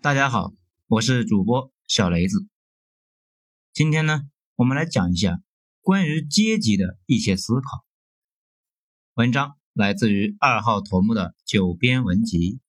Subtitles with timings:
[0.00, 0.52] 大家好，
[0.86, 2.46] 我是主播小雷子。
[3.72, 4.20] 今天呢，
[4.54, 5.42] 我们来讲一下
[5.80, 7.84] 关于阶级的一些思考。
[9.14, 12.60] 文章来自于二号头目的九编文集。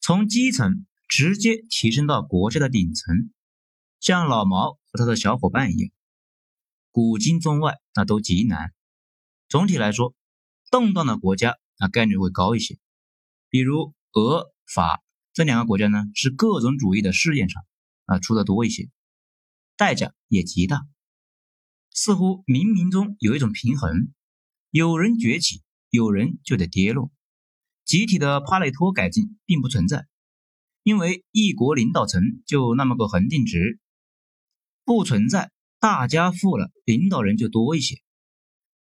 [0.00, 3.30] 从基层直接提升到国家的顶层，
[4.00, 5.90] 像老毛和他的小伙伴一样，
[6.90, 8.72] 古今中外那都极难。
[9.46, 10.14] 总体来说，
[10.70, 12.78] 动荡的国家那概率会高一些，
[13.50, 15.02] 比如俄法。
[15.38, 17.64] 这两个国家呢，是各种主义的试验场
[18.06, 18.90] 啊，出的多一些，
[19.76, 20.84] 代价也极大。
[21.92, 24.12] 似乎冥冥中有一种平衡，
[24.70, 27.12] 有人崛起，有人就得跌落。
[27.84, 30.08] 集体的帕累托改进并不存在，
[30.82, 33.78] 因为一国领导层就那么个恒定值，
[34.84, 38.02] 不存在大家富了，领导人就多一些。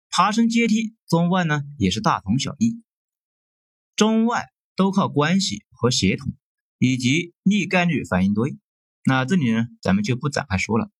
[0.08, 2.80] 爬升阶梯，中外呢也是大同小异，
[3.96, 4.46] 中外
[4.76, 5.64] 都靠关系。
[5.78, 6.34] 和协同，
[6.78, 8.58] 以及逆概率反应堆，
[9.04, 10.90] 那这里呢，咱们就不展开说了。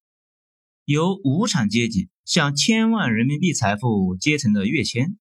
[0.85, 5.19] 由无产阶级向千万人民币财富阶层的跃迁，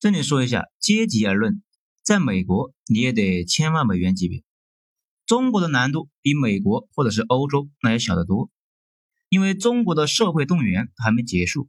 [0.00, 1.62] 这里说一下阶级而论，
[2.02, 4.42] 在美国你也得千万美元级别。
[5.24, 8.50] 中国的难度比美国或者是欧洲那要小得多，
[9.28, 11.68] 因为中国的社会动员还没结束，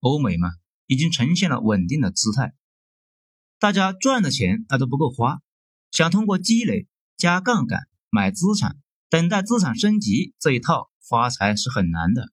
[0.00, 0.50] 欧美嘛
[0.86, 2.52] 已经呈现了稳定的姿态，
[3.58, 5.40] 大家赚的钱那都不够花。
[5.92, 8.78] 想通过积累、加杠杆、买资产、
[9.10, 12.32] 等待资产升级这一套发财是很难的。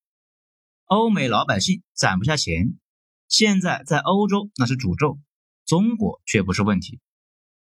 [0.86, 2.80] 欧美老百姓攒不下钱，
[3.28, 5.20] 现在在欧洲那是诅咒，
[5.66, 7.02] 中国却不是问题。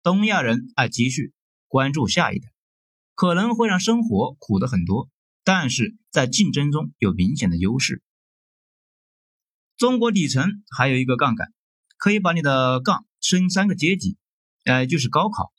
[0.02, 1.34] 东亚人爱积蓄，
[1.68, 2.48] 关注下一代，
[3.14, 5.10] 可能会让生活苦的很多，
[5.44, 8.02] 但是在竞争中有明显的优势。
[9.76, 11.52] 中国底层还有一个杠杆，
[11.98, 14.16] 可以把你的杠升三个阶级，
[14.64, 15.52] 呃，就是高考。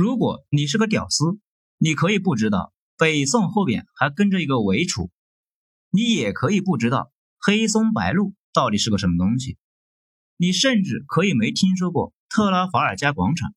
[0.00, 1.38] 如果你是个屌丝，
[1.76, 5.10] 你可以不知道北宋后边还跟着一个伪楚，
[5.90, 9.58] 你也可以不知道黑松白鹿到底是个什么东西，
[10.38, 13.52] 你甚至可以没听说过特拉法尔加广场，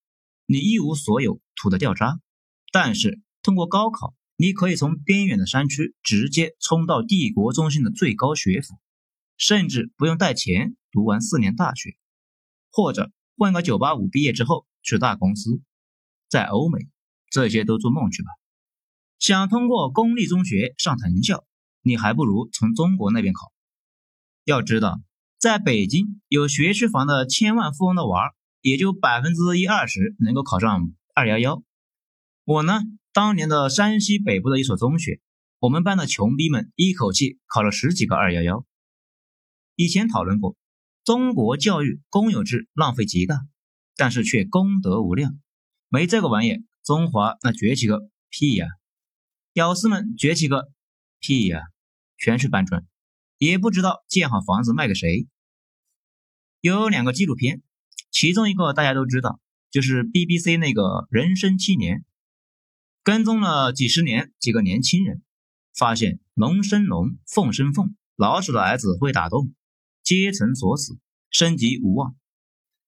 [0.46, 2.20] 你一无所有，土的掉渣。
[2.74, 8.78] 但是通过高考，你可以从边远的山区直接冲到帝国中心的最高学府，
[9.38, 11.96] 甚至不用带钱读完四年大学，
[12.70, 15.62] 或者混个985毕业之后去大公司。
[16.34, 16.80] 在欧美，
[17.30, 18.30] 这些都做梦去吧。
[19.20, 21.46] 想通过公立中学上藤校，
[21.84, 23.54] 你还不如从中国那边考。
[24.44, 25.00] 要知道，
[25.38, 31.62] 在北京有学区房的千万富翁的娃，也就百分之一二十能够考上二幺幺。
[32.46, 35.22] 我呢，当年的山西北部的一所中学，
[35.60, 38.66] 我们班的穷逼们一口气考了十几个二幺幺。
[39.76, 40.56] 以前讨论过，
[41.04, 43.46] 中国教育公有制浪费极大，
[43.96, 45.38] 但是却功德无量。
[45.94, 48.66] 没这个玩意，中华那崛起个屁呀！
[49.54, 50.72] 屌丝们崛起个
[51.20, 51.60] 屁呀！
[52.18, 52.88] 全是搬砖，
[53.38, 55.28] 也不知道建好房子卖给谁。
[56.62, 57.62] 有两个纪录片，
[58.10, 59.40] 其中一个大家都知道，
[59.70, 61.98] 就是 BBC 那个《人生七年》，
[63.04, 65.22] 跟踪了几十年几个年轻人，
[65.76, 69.54] 发现龙生龙，凤生凤，老鼠的儿子会打洞，
[70.02, 70.98] 阶层锁死，
[71.30, 72.16] 升级无望。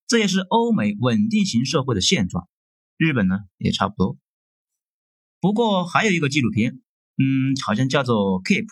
[0.08, 2.48] 这也是欧美稳定型社会的现状。
[2.96, 4.18] 日本呢也差不多，
[5.40, 6.80] 不过还有一个纪录片，
[7.18, 8.64] 嗯，好像叫做《Keep》。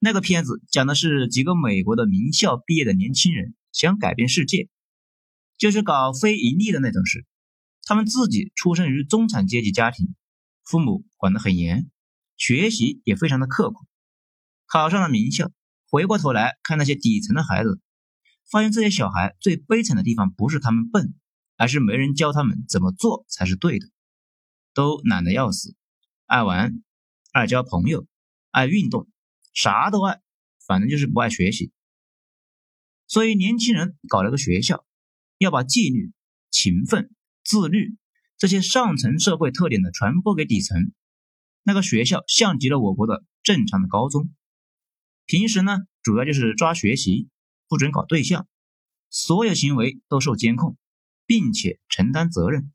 [0.00, 4.68] 那个片子讲的是几个美国的名校毕业的年轻人想改变世界，
[5.56, 7.24] 就是搞非盈利的那种事。
[7.84, 10.14] 他们自己出生于中产阶级家庭，
[10.64, 11.90] 父母管得很严，
[12.36, 13.86] 学习也非常的刻苦，
[14.66, 15.50] 考上了名校。
[15.88, 17.80] 回过头来看那些底层的孩子，
[18.50, 21.14] 发现这些小孩最悲惨的地方不是他们笨。
[21.56, 23.88] 而是没人教他们怎么做才是对的，
[24.74, 25.74] 都懒得要死，
[26.26, 26.82] 爱玩，
[27.32, 28.06] 爱交朋友，
[28.50, 29.08] 爱运动，
[29.54, 30.20] 啥都爱，
[30.66, 31.72] 反正就是不爱学习。
[33.06, 34.84] 所以年轻人搞了个学校，
[35.38, 36.12] 要把纪律、
[36.50, 37.96] 勤奋、自律
[38.36, 40.92] 这些上层社会特点的传播给底层。
[41.62, 44.30] 那个学校像极了我国的正常的高中，
[45.24, 47.28] 平时呢主要就是抓学习，
[47.66, 48.46] 不准搞对象，
[49.08, 50.76] 所有行为都受监控。
[51.26, 52.72] 并且承担责任，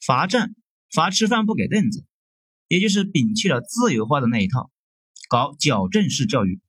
[0.00, 0.54] 罚站、
[0.90, 2.06] 罚吃饭不给凳子，
[2.68, 4.70] 也就是摒弃了自由化的那一套，
[5.28, 6.60] 搞矫正式教育，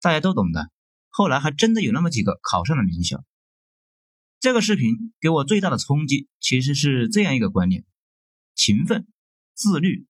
[0.00, 0.70] 大家都懂的。
[1.08, 3.24] 后来还真的有那么几个考上了名校。
[4.38, 7.84] 这个视频给我最大的冲击，其实是这样一个观念：
[8.54, 9.06] 勤奋、
[9.52, 10.06] 自律、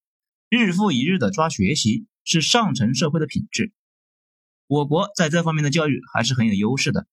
[0.47, 3.73] 日复一日的抓学习，是上层社会的品质。
[4.67, 7.07] 我国在这方面的教育还是很有优势的，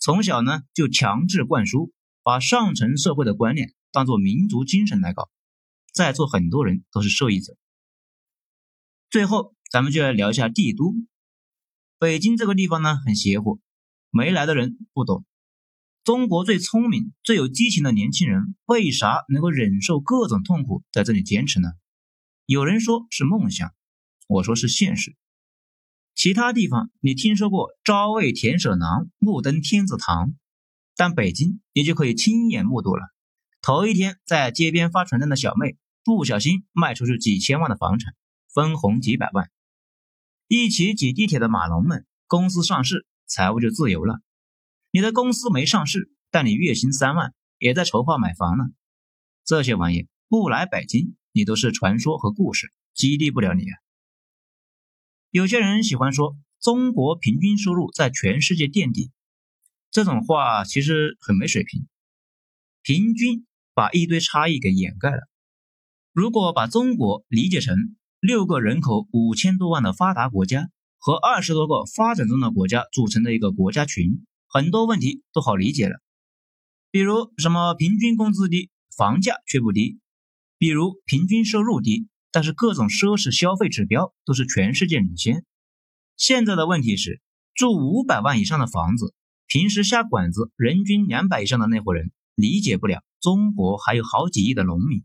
[0.00, 1.92] 从小呢就强制灌输。
[2.28, 5.30] 把上层社会的观念当做民族精神来搞，
[5.94, 7.56] 在座很多人都是受益者。
[9.08, 10.92] 最后，咱们就来聊一下帝都。
[11.98, 13.60] 北京这个地方呢，很邪乎，
[14.10, 15.24] 没来的人不懂。
[16.04, 21.70] 中国最聪明、最有激情的年轻人，为啥能够忍受各种痛苦在这里坚持呢？
[22.44, 23.72] 有人说是梦想，
[24.26, 25.16] 我说是现实。
[26.14, 30.34] 其他地方你听说过朝为田舍郎，暮登天子堂，
[30.98, 33.04] 但北京你就可以亲眼目睹了。
[33.62, 38.16] 头一天在街边发传单的小妹，不小心卖出去几千万的房产，
[38.52, 39.46] 分红几百万；
[40.48, 44.20] 一起挤地铁的马龙们，公司上市，财务就自由了。
[44.90, 48.64] 你的公司没上市，但你月薪三万，也在筹划买房呢。
[49.44, 53.76] 这些玩意不来北京，你都是传说和故事，激励不了你啊。
[55.30, 59.12] 有些人喜欢说中国平均收入在全世界垫底，
[59.90, 61.86] 这种话其实很没水平。
[62.82, 65.20] 平均把一堆差异给掩盖了。
[66.12, 67.76] 如果把中国理解成
[68.20, 76.00] 六个人口五千多万的发达国家和二十多个发展中的国家组成的一个国家群，很多问题都好理解了。
[76.90, 79.98] 比如什么平均工资低，房价却不低；
[80.58, 82.08] 比如平均收入低。
[82.30, 85.46] 但是各种奢侈消费指标都是全世界领先。
[86.18, 87.22] 现在的问题是，
[87.54, 89.14] 住五百万以上的房子，
[89.48, 95.00] 平时下馆子人均两百以上的那伙人理解不了中国还有好几亿的农民；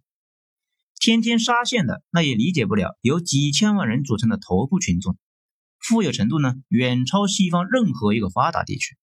[0.99, 5.17] 天天沙县的那也理解不了由几千万人组成的头部群众，
[5.79, 8.97] 富有程度呢远超西方任何一个发达地区。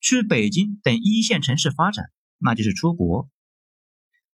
[0.00, 2.04] 去北京等一线城市发展，
[2.38, 3.28] 那就是出国。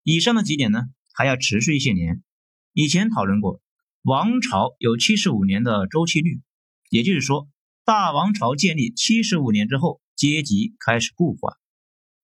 [0.03, 0.81] 以上的几点呢，
[1.15, 2.25] 还要持续一些年。
[2.73, 3.63] 以前讨论过，
[4.03, 6.43] 王朝有七十五年的周期率，
[6.91, 7.49] 也就是说，
[7.85, 11.57] 大王朝建立七十五年之后，阶级开始固化。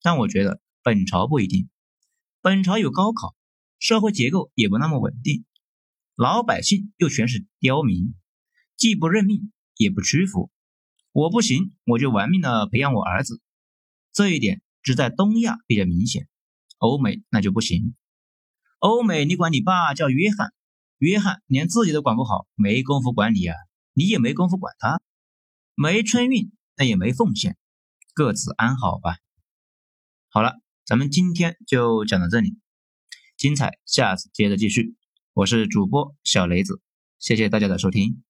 [0.03, 1.69] 但我觉得本朝不一定，
[2.41, 3.35] 本朝有高考，
[3.79, 5.45] 社会结构也不那么稳定，
[6.15, 8.15] 老百姓又全是刁民，
[8.77, 10.51] 既不认命也不屈服。
[11.13, 13.43] 我不行，我就玩命的培养我儿子。
[14.13, 16.29] 这一点只在东亚比较明显，
[16.79, 17.95] 欧美那就不行。
[18.79, 20.55] 欧美，你管你爸叫约翰，
[20.99, 23.57] 约翰连自己都管不好，没工夫管你啊，
[23.93, 25.03] 你也没工夫管他，
[25.75, 27.59] 没春运，那也没奉献，
[28.15, 29.17] 各自安好吧。
[30.29, 30.55] 好了，
[30.85, 32.59] 咱们今天就讲到这里，
[33.37, 34.97] 精彩下次接着继续。
[35.33, 36.81] 我是主播小雷子，
[37.19, 38.23] 谢谢大家的收听。